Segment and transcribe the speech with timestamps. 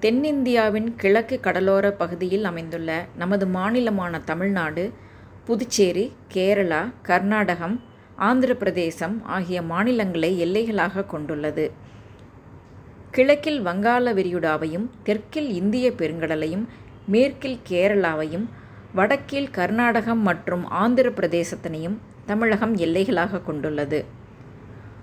[0.00, 4.92] தென்னிந்தியாவின் கிழக்கு கடலோர பகுதியில் அமைந்துள்ள நமது மாநிலமான தமிழ்நாடு
[5.44, 7.80] புதுச்சேரி கேரளா கர்நாடகம்
[8.16, 11.70] ஆந்திர பிரதேசம் ஆகிய மாநிலங்களை எல்லைகளாக கொண்டுள்ளது.
[13.10, 16.66] கிழக்கில் வங்காள விரிகுடாவையும் தெற்கில் இந்தியப் பெருங்கடலையும்
[17.06, 18.46] மேற்கில் கேரளாவையும்
[18.94, 24.04] வடக்கில் கர்நாடகம் மற்றும் ஆந்திர பிரதேசத்தினையும் தமிழகம் எல்லைகளாக கொண்டுள்ளது.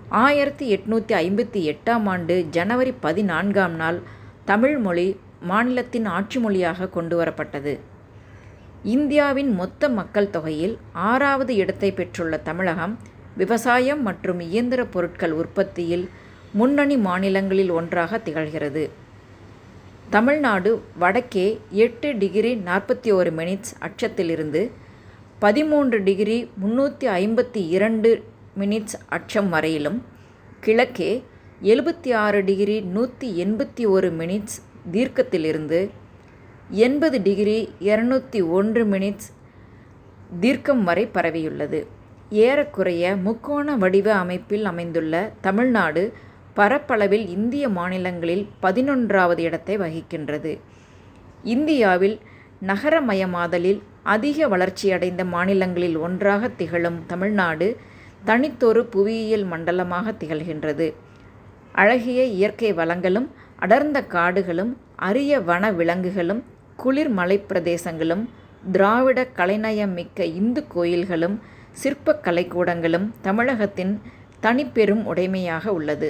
[0.08, 4.02] ஆயிரத்தி எட்நூற்றி ஐம்பத்தி எட்டாம் ஆண்டு ஜனவரி பதினான்காம் நாள்
[4.46, 5.06] தமிழ் மொழி
[5.40, 7.72] மாநிலத்தின் ஆட்சி மொழியாக கொண்டு வரப்பட்டது
[8.84, 12.94] இந்தியாவின் மொத்த மக்கள் தொகையில் ஆறாவது இடத்தைப் பெற்றுள்ள தமிழகம்
[13.36, 16.04] விவசாயம் மற்றும் இயந்திர பொருட்கள் உற்பத்தியில்
[16.52, 18.84] முன்னணி மாநிலங்களில் ஒன்றாக திகழ்கிறது.
[20.10, 24.70] தமிழ்நாடு வடக்கே எட்டு டிகிரி நாற்பத்தி ஒரு மினிட்ஸ் அட்சத்திலிருந்து
[25.38, 28.10] பதிமூன்று டிகிரி முன்னூற்றி ஐம்பத்தி இரண்டு
[28.58, 29.98] மினிட்ஸ் அட்சம் வரையிலும்
[30.60, 31.10] கிழக்கே
[31.62, 34.56] எழுபத்தி ஆறு டிகிரி நூற்றி எண்பத்தி ஒரு மினிட்ஸ்
[34.92, 35.90] தீர்க்கத்திலிருந்து
[36.70, 39.28] எண்பது டிகிரி இரநூத்தி ஒன்று மினிட்ஸ்
[40.40, 41.86] தீர்க்கம் வரை பரவியுள்ளது.
[42.30, 46.12] ஏறக்குறைய முக்கோண வடிவ அமைப்பில் அமைந்துள்ள தமிழ்நாடு
[46.54, 50.58] பரப்பளவில் இந்திய மாநிலங்களில் பதினொன்றாவது இடத்தை வகிக்கின்றது.
[51.42, 52.18] இந்தியாவில்
[52.66, 57.76] நகரமயமாதலில் அதிக வளர்ச்சியடைந்த மாநிலங்களில் ஒன்றாக திகழும் தமிழ்நாடு
[58.24, 60.94] தனித்தொரு புவியியல் மண்டலமாக திகழ்கின்றது.
[61.76, 66.42] அழகிய இயற்கை வளங்களும் அடர்ந்த காடுகளும் அரிய வன விலங்குகளும்
[66.76, 68.24] குளிர் மலைப்பிரதேசங்களும்
[68.72, 71.36] திராவிட கலைநயம் மிக்க இந்து கோயில்களும்
[71.72, 74.00] சிற்பக் கலைக்கூடங்களும் தமிழகத்தின்
[74.42, 76.08] தனிப்பெரும் உடைமையாக உள்ளது.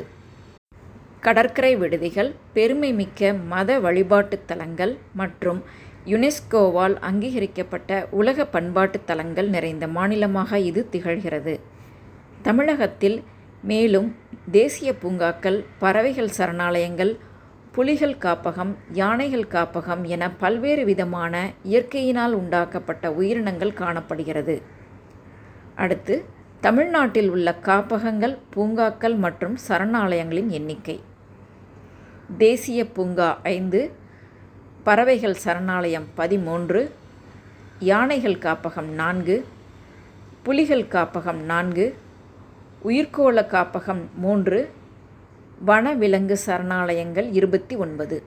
[1.20, 5.60] கடற்கரை விடுதிகள் பெருமைமிக்க மத வழிபாட்டுத் தலங்கள் மற்றும்
[6.06, 11.54] யுனெஸ்கோவால் அங்கீகரிக்கப்பட்ட உலக பண்பாட்டுத் தலங்கள் நிறைந்த மாநிலமாக இது திகழ்கிறது.
[12.42, 13.16] தமிழகத்தில்
[13.70, 14.08] மேலும்
[14.50, 17.12] தேசிய பூங்காக்கள் பறவைகள் சரணாலயங்கள்
[17.72, 24.54] புலிகள் காப்பகம் யானைகள் காப்பகம் என பல்வேறு விதமான இயற்கையினால் உண்டாக்கப்பட்ட உயிரினங்கள் காணப்படுகிறது.
[25.74, 26.14] அடுத்து
[26.60, 30.96] தமிழ்நாட்டில் உள்ள காப்பகங்கள் பூங்காக்கள் மற்றும் சரணாலயங்களின் எண்ணிக்கை.
[32.38, 33.80] தேசிய பூங்கா ஐந்து
[34.82, 36.80] பறவைகள் சரணாலயம் பதிமூன்று
[37.90, 39.36] யானைகள் காப்பகம் நான்கு
[40.42, 41.86] புலிகள் காப்பகம் நான்கு
[42.84, 44.70] உயிர்க்கோள காப்பகம் மூன்று
[45.66, 48.22] வனவிலங்கு சரணாலயங்கள் இருபத்தி ஒன்பது.